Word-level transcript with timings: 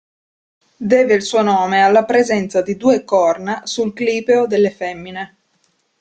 Deve 0.77 1.13
il 1.13 1.21
suo 1.21 1.43
nome 1.43 1.83
alla 1.83 2.05
presenza 2.05 2.63
di 2.63 2.75
due 2.75 3.03
"corna" 3.03 3.67
sul 3.67 3.93
clipeo 3.93 4.47
delle 4.47 4.71
femmine. 4.71 5.37